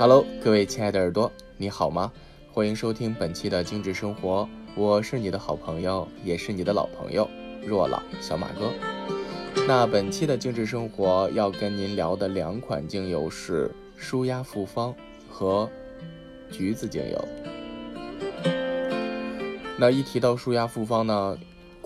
[0.00, 2.12] Hello，各位亲爱的耳朵，你好吗？
[2.52, 7.28] 欢迎收听本期的精致生活，我是你的好朋友，也是你的老朋友
[7.66, 8.72] 若老小马哥。
[9.66, 14.94] 那本期的精致生活要跟您聊的两款精油是舒压复方
[15.28, 15.68] 和
[16.48, 17.28] 橘子精油。
[19.76, 21.36] 那一提到舒压复方呢，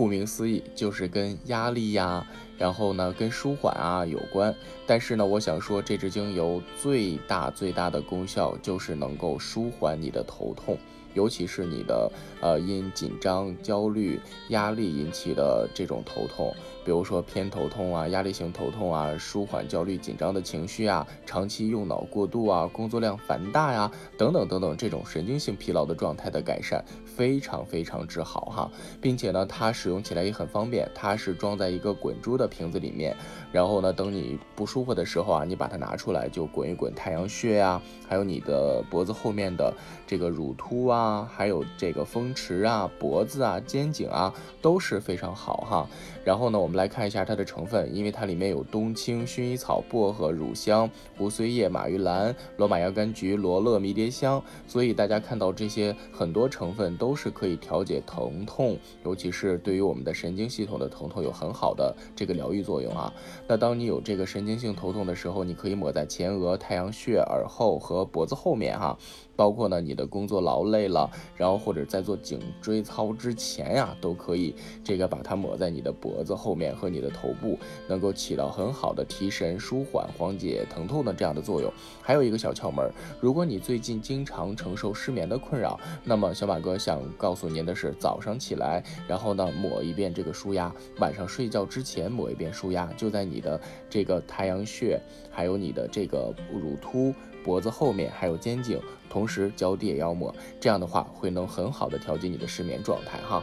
[0.00, 2.26] 顾名思义就是跟压力呀，
[2.56, 4.54] 然后呢跟舒缓啊有关。
[4.86, 10.78] 但是呢，我想说这支精油最大最大的功效就是能够舒缓你的头痛。
[11.14, 12.10] 尤其是你的
[12.40, 28.70] 呃因紧张、焦虑、压力引起的这种头痛，比如说偏头痛啊、压力型头痛啊，舒缓焦虑紧张的情绪啊，长期用脑过度啊、工作量繁大呀，等等等等，这种神经性疲劳的状态的改善非常非常之好哈，
[29.00, 33.16] 并且呢，它使用起来也很方便，它是装在一个滚珠的瓶子里面，
[33.50, 39.74] 然后呢，等你不舒服的时候啊，你把它拿出来就滚一滚太阳穴呀，还有你的脖子后面的
[40.06, 40.99] 这个乳突啊。
[41.00, 45.88] 啊，还有这个风池啊、脖子啊、肩颈啊都是非常好哈。
[46.22, 63.10] 然后呢，我们来看一下它的成分，因为它里面有冬青、薰衣草、薄荷、乳香、胡荽叶、马玉兰、罗马洋甘菊、罗勒、迷迭香，所以大家看到这些很多成分都是可以调节疼痛，尤其是对于我们的神经系统的疼痛有很好的这个疗愈作用啊。
[63.48, 68.98] 那当你有这个神经性头痛的时候，你可以抹在前额、太阳穴、耳后和脖子后面哈。
[69.36, 81.72] 包括呢，你的工作劳累了，然后或者在做颈椎操之前呀，都可以这个把它抹在你的脖子后面和你的头部，能够起到很好的提神、舒缓、缓解疼痛的这样的作用。
[82.02, 97.14] 还有一个小窍门，如果你最近经常承受失眠的困扰，那么小马哥想告诉您的是，早上起来，然后呢抹一遍这个舒压，晚上睡觉之前抹一遍舒压，就在你的这个太阳穴，还有你的这个乳突。
[97.44, 103.42] 脖子后面还有肩颈，同时脚底也要抹，这样的话会能很好的调节你的失眠状态哈。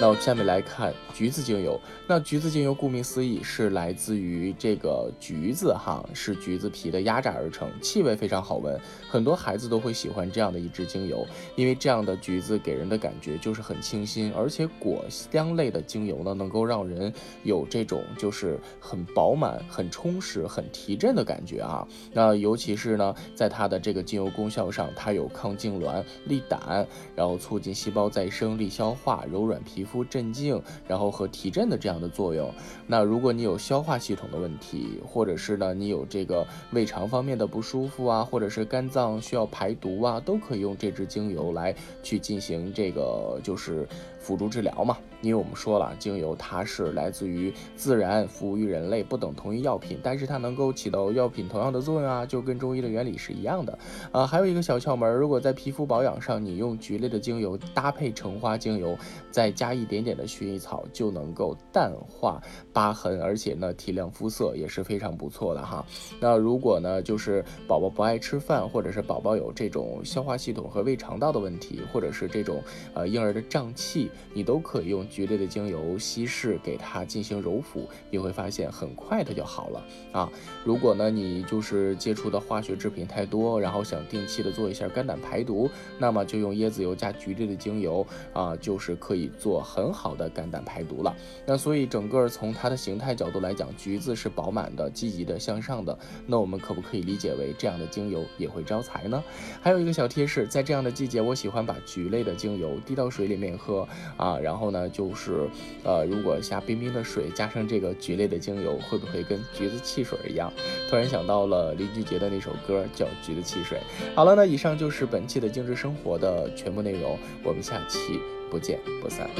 [0.00, 1.78] 那我下面来看橘子精油。
[2.06, 17.12] 那橘子精油顾名思义是来自于这个橘子哈，是橘子皮的压榨而成，气味非常好闻，很多孩子都会喜欢这样的一支精油，因为这样的橘子给人的感觉就是很清新，而且果香类的精油呢，能够让人
[17.44, 21.86] 有这种就是很饱满、很充实、很提振的感觉啊。
[22.14, 29.89] 那尤其是呢，在它的这个精油功效上，它有抗痉挛、利胆，然后促进细胞再生、利消化、柔软皮肤。
[29.90, 32.48] 肤镇静，然后和提振的这样的作用。
[32.86, 43.88] 那如果你有消化系统的问题，或者是呢你有这个胃肠方面的不舒服啊，或者是肝脏需要排毒啊，都可以用这支精油来去进行这个就是
[44.20, 44.96] 辅助治疗嘛。
[45.22, 53.78] 因为我们说了，精油它是来自于自然，服务于人类，不等同于药品，但是它能够起到药品同样的作用啊，就跟中医的原理是一样的。
[54.12, 58.96] 啊，还有一个小窍门，如果在皮肤保养上，你用菊类的精油搭配橙花精油，
[59.30, 62.40] 再加一一点点的薰衣草，就能够淡化
[62.72, 65.84] 疤痕，而且呢提亮肤色也是非常不错的哈。
[66.20, 72.62] 那如果呢就是宝宝不爱吃饭，或者是宝宝有这种消化系统和胃肠道的问题，或者是这种
[72.94, 75.00] 呃婴儿的胀气，你都可以用。
[75.10, 80.30] 菊类的精油稀释，给它进行揉腹，你会发现很快它就好了啊。
[80.64, 91.14] 如果呢你就是接触的化学制品太多，然后想定期的做一下肝胆排毒，那么就用椰子油加菊类的精油啊，就是可以做很好的肝胆排毒了。
[91.46, 95.96] 那所以整个从它的形态角度来讲，橘子是饱满的、积极的、向上的。
[96.26, 99.22] 那我们可不可以理解为这样的精油也会招财呢？
[99.62, 103.86] 还有一个小贴士，在这样的季节，我喜欢把橘类的精油滴到水里面喝
[104.16, 105.14] 啊，然后呢就。
[105.20, 105.46] 是，
[105.84, 110.50] 呃，如果下冰冰的水，加上这个橘类的精油，会不会跟橘子汽水一样？
[110.88, 113.78] 突然想到了林俊杰的那首歌，叫《橘子汽水》。
[114.14, 118.18] 好了，那以上就是本期的精致生活的全部内容，我们下期
[118.50, 119.30] 不见不散。